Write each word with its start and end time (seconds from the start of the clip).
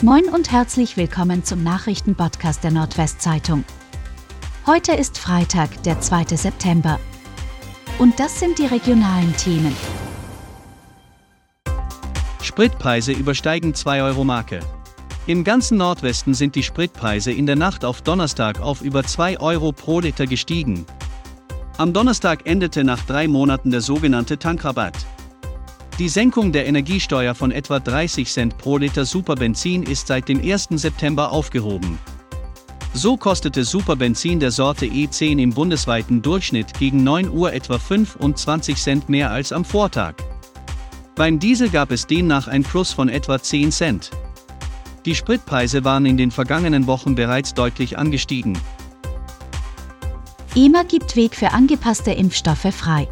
Moin 0.00 0.26
und 0.28 0.52
herzlich 0.52 0.96
willkommen 0.96 1.42
zum 1.42 1.64
Nachrichtenpodcast 1.64 2.62
der 2.62 2.70
Nordwestzeitung. 2.70 3.64
Heute 4.64 4.92
ist 4.92 5.18
Freitag, 5.18 5.82
der 5.82 6.00
2. 6.00 6.36
September. 6.36 7.00
Und 7.98 8.20
das 8.20 8.38
sind 8.38 8.60
die 8.60 8.66
regionalen 8.66 9.36
Themen. 9.36 9.74
Spritpreise 12.40 13.10
übersteigen 13.10 13.72
2-Euro-Marke. 13.72 14.60
Im 15.26 15.42
ganzen 15.42 15.78
Nordwesten 15.78 16.32
sind 16.32 16.54
die 16.54 16.62
Spritpreise 16.62 17.32
in 17.32 17.46
der 17.46 17.56
Nacht 17.56 17.84
auf 17.84 18.00
Donnerstag 18.00 18.60
auf 18.60 18.82
über 18.82 19.02
2 19.02 19.40
Euro 19.40 19.72
pro 19.72 19.98
Liter 19.98 20.28
gestiegen. 20.28 20.86
Am 21.76 21.92
Donnerstag 21.92 22.46
endete 22.46 22.84
nach 22.84 23.04
drei 23.04 23.26
Monaten 23.26 23.72
der 23.72 23.80
sogenannte 23.80 24.38
Tankrabatt. 24.38 24.94
Die 25.98 26.08
Senkung 26.08 26.52
der 26.52 26.64
Energiesteuer 26.66 27.34
von 27.34 27.50
etwa 27.50 27.80
30 27.80 28.30
Cent 28.30 28.56
pro 28.56 28.76
Liter 28.76 29.04
Superbenzin 29.04 29.82
ist 29.82 30.06
seit 30.06 30.28
dem 30.28 30.40
1. 30.40 30.68
September 30.70 31.32
aufgehoben. 31.32 31.98
So 32.94 33.16
kostete 33.16 33.64
Superbenzin 33.64 34.38
der 34.38 34.52
Sorte 34.52 34.86
E10 34.86 35.42
im 35.42 35.50
bundesweiten 35.50 36.22
Durchschnitt 36.22 36.72
gegen 36.78 37.02
9 37.02 37.30
Uhr 37.30 37.52
etwa 37.52 37.80
25 37.80 38.76
Cent 38.76 39.08
mehr 39.08 39.32
als 39.32 39.50
am 39.50 39.64
Vortag. 39.64 40.14
Beim 41.16 41.40
Diesel 41.40 41.68
gab 41.68 41.90
es 41.90 42.06
demnach 42.06 42.46
ein 42.46 42.62
Plus 42.62 42.92
von 42.92 43.08
etwa 43.08 43.42
10 43.42 43.72
Cent. 43.72 44.10
Die 45.04 45.16
Spritpreise 45.16 45.82
waren 45.82 46.06
in 46.06 46.16
den 46.16 46.30
vergangenen 46.30 46.86
Wochen 46.86 47.16
bereits 47.16 47.54
deutlich 47.54 47.98
angestiegen. 47.98 48.56
EMA 50.54 50.84
gibt 50.84 51.16
Weg 51.16 51.34
für 51.34 51.50
angepasste 51.50 52.12
Impfstoffe 52.12 52.72
frei. 52.72 53.08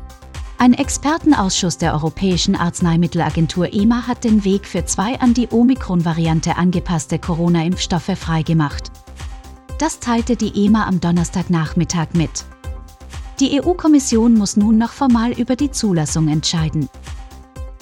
Ein 0.59 0.73
Expertenausschuss 0.73 1.77
der 1.77 1.93
Europäischen 1.93 2.57
Arzneimittelagentur 2.57 3.75
EMA 3.75 4.07
hat 4.07 4.25
den 4.25 4.43
Weg 4.43 4.67
für 4.67 4.87
zwei 4.87 5.21
an 5.21 5.35
die 5.35 5.49
Omikron-Variante 5.51 6.57
angepasste 6.57 7.19
Corona-Impfstoffe 7.19 8.17
freigemacht. 8.19 8.91
Das 9.79 10.01
teilte 10.01 10.35
die 10.35 10.65
EMA 10.65 10.87
am 10.87 10.99
Donnerstagnachmittag 10.99 12.15
mit. 12.15 12.47
Die 13.39 13.61
EU-Kommission 13.61 14.33
muss 14.33 14.57
nun 14.57 14.79
noch 14.79 14.93
formal 14.93 15.33
über 15.33 15.57
die 15.57 15.71
Zulassung 15.71 16.29
entscheiden. 16.29 16.89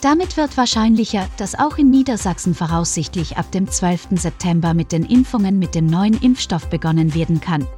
Damit 0.00 0.36
wird 0.36 0.56
wahrscheinlicher, 0.56 1.28
dass 1.36 1.56
auch 1.56 1.78
in 1.78 1.90
Niedersachsen 1.90 2.56
voraussichtlich 2.56 3.36
ab 3.36 3.52
dem 3.52 3.70
12. 3.70 4.08
September 4.20 4.74
mit 4.74 4.90
den 4.90 5.04
Impfungen 5.04 5.60
mit 5.60 5.76
dem 5.76 5.86
neuen 5.86 6.20
Impfstoff 6.20 6.68
begonnen 6.68 7.14
werden 7.14 7.40
kann. 7.40 7.68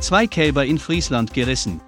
Zwei 0.00 0.26
Kälber 0.26 0.64
in 0.64 0.78
Friesland 0.78 1.34
gerissen. 1.34 1.80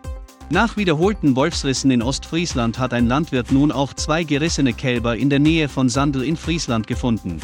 Nach 0.51 0.77
wiederholten 0.77 1.37
Wolfsrissen 1.37 1.91
in 1.91 2.03
Ostfriesland 2.03 2.79
hat 2.79 2.93
ein 2.93 3.07
Landwirt 3.07 3.51
nun 3.51 3.73
auch 3.73 3.95
zwei 3.95 4.25
gerissene 4.25 4.75
Kälber 4.75 5.17
in 5.17 5.31
der 5.31 5.39
Nähe 5.39 5.69
von 5.69 5.89
Sandel 5.89 6.23
in 6.23 6.37
Friesland 6.37 6.87
gefunden. 6.87 7.41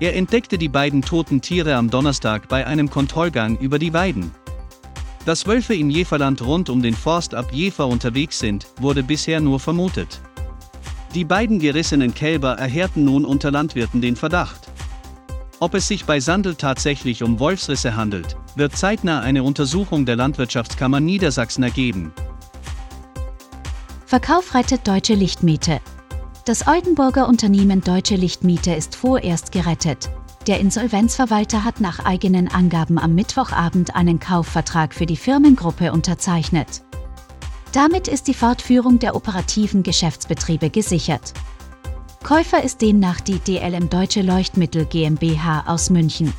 Er 0.00 0.16
entdeckte 0.16 0.56
die 0.56 0.68
beiden 0.68 1.02
toten 1.02 1.42
Tiere 1.42 1.74
am 1.74 1.90
Donnerstag 1.90 2.48
bei 2.48 2.66
einem 2.66 2.88
Kontrollgang 2.88 3.58
über 3.58 3.78
die 3.78 3.92
Weiden. 3.92 4.30
Dass 5.26 5.46
Wölfe 5.46 5.74
im 5.74 5.90
Jeverland 5.90 6.40
rund 6.40 6.70
um 6.70 6.82
den 6.82 6.94
Forst 6.94 7.34
ab 7.34 7.52
Jever 7.52 7.86
unterwegs 7.86 8.38
sind, 8.38 8.66
wurde 8.80 9.02
bisher 9.02 9.40
nur 9.40 9.60
vermutet. 9.60 10.22
Die 11.14 11.24
beiden 11.24 11.58
gerissenen 11.58 12.14
Kälber 12.14 12.52
erhärten 12.52 13.04
nun 13.04 13.26
unter 13.26 13.50
Landwirten 13.50 14.00
den 14.00 14.16
Verdacht. 14.16 14.67
Ob 15.60 15.74
es 15.74 15.88
sich 15.88 16.04
bei 16.04 16.20
Sandel 16.20 16.54
tatsächlich 16.54 17.24
um 17.24 17.40
Wolfsrisse 17.40 17.96
handelt, 17.96 18.36
wird 18.54 18.76
zeitnah 18.76 19.20
eine 19.20 19.42
Untersuchung 19.42 20.06
der 20.06 20.14
Landwirtschaftskammer 20.14 21.00
Niedersachsen 21.00 21.64
ergeben. 21.64 22.12
Verkauf 24.06 24.54
rettet 24.54 24.86
Deutsche 24.86 25.14
Lichtmiete. 25.14 25.80
Das 26.44 26.68
Oldenburger 26.68 27.28
Unternehmen 27.28 27.80
Deutsche 27.80 28.14
Lichtmiete 28.14 28.72
ist 28.72 28.94
vorerst 28.94 29.50
gerettet. 29.50 30.08
Der 30.46 30.60
Insolvenzverwalter 30.60 31.64
hat 31.64 31.80
nach 31.80 32.04
eigenen 32.04 32.46
Angaben 32.46 32.96
am 32.96 33.16
Mittwochabend 33.16 33.96
einen 33.96 34.20
Kaufvertrag 34.20 34.94
für 34.94 35.06
die 35.06 35.16
Firmengruppe 35.16 35.90
unterzeichnet. 35.92 36.84
Damit 37.72 38.06
ist 38.06 38.28
die 38.28 38.34
Fortführung 38.34 39.00
der 39.00 39.16
operativen 39.16 39.82
Geschäftsbetriebe 39.82 40.70
gesichert. 40.70 41.34
Käufer 42.22 42.62
ist 42.62 42.82
demnach 42.82 43.20
die 43.20 43.38
DLM 43.38 43.88
Deutsche 43.88 44.22
Leuchtmittel 44.22 44.84
GmbH 44.84 45.64
aus 45.66 45.88
München. 45.88 46.32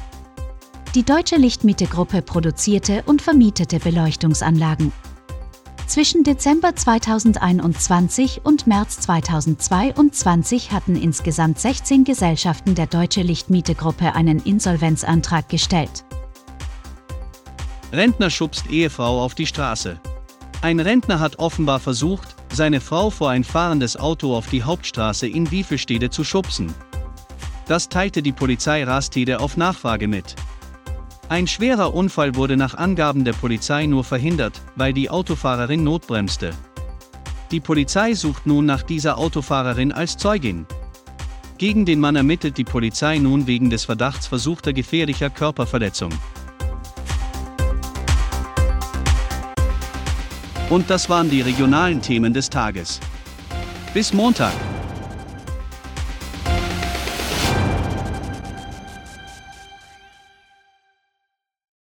Die 0.93 1.03
Deutsche 1.03 1.37
Lichtmiete-Gruppe 1.37 2.21
produzierte 2.21 3.03
und 3.05 3.21
vermietete 3.21 3.79
Beleuchtungsanlagen. 3.79 4.91
Zwischen 5.87 6.23
Dezember 6.23 6.75
2021 6.75 8.41
und 8.43 8.67
März 8.67 8.99
2022 8.99 10.71
hatten 10.71 10.95
insgesamt 10.95 11.59
16 11.59 12.03
Gesellschaften 12.03 12.75
der 12.75 12.85
Deutsche 12.85 13.21
Lichtmiete-Gruppe 13.21 14.13
einen 14.13 14.39
Insolvenzantrag 14.39 15.49
gestellt. 15.49 16.03
Rentner 17.91 18.29
schubst 18.29 18.69
Ehefrau 18.69 19.23
auf 19.23 19.33
die 19.33 19.47
Straße. 19.47 19.99
Ein 20.61 20.79
Rentner 20.79 21.19
hat 21.19 21.39
offenbar 21.39 21.79
versucht, 21.79 22.35
seine 22.51 22.81
Frau 22.81 23.09
vor 23.09 23.29
ein 23.29 23.43
fahrendes 23.43 23.97
Auto 23.97 24.35
auf 24.35 24.47
die 24.47 24.63
Hauptstraße 24.63 25.27
in 25.27 25.51
Wiefelstede 25.51 26.09
zu 26.09 26.23
schubsen. 26.23 26.73
Das 27.67 27.89
teilte 27.89 28.21
die 28.21 28.31
Polizei 28.31 28.83
Rastede 28.83 29.39
auf 29.39 29.57
Nachfrage 29.57 30.07
mit. 30.07 30.35
Ein 31.29 31.45
schwerer 31.45 31.93
Unfall 31.93 32.35
wurde 32.35 32.57
nach 32.57 32.73
Angaben 32.73 33.23
der 33.23 33.33
Polizei 33.33 33.85
nur 33.85 34.03
verhindert, 34.03 34.61
weil 34.75 34.93
die 34.93 35.11
Autofahrerin 35.11 35.83
notbremste. 35.83 36.51
Die 37.51 37.59
Polizei 37.59 38.15
sucht 38.15 38.47
nun 38.47 38.65
nach 38.65 38.81
dieser 38.81 39.17
Autofahrerin 39.17 39.91
als 39.91 40.17
Zeugin. 40.17 40.65
Gegen 41.59 41.85
den 41.85 41.99
Mann 41.99 42.15
ermittelt 42.15 42.57
die 42.57 42.63
Polizei 42.63 43.17
nun 43.17 43.45
wegen 43.45 43.69
des 43.69 43.85
Verdachts 43.85 44.25
versuchter 44.27 44.73
gefährlicher 44.73 45.29
Körperverletzung. 45.29 46.11
Und 50.69 50.89
das 50.89 51.09
waren 51.09 51.29
die 51.29 51.41
regionalen 51.41 52.01
Themen 52.01 52.33
des 52.33 52.49
Tages. 52.49 52.99
Bis 53.93 54.13
Montag. 54.13 54.53